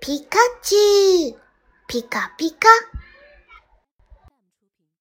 [0.00, 1.38] ピカチュウ、
[1.88, 2.68] ピカピカ。